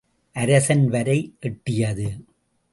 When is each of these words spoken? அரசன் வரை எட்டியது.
அரசன் 0.35 0.87
வரை 0.87 1.35
எட்டியது. 1.39 2.09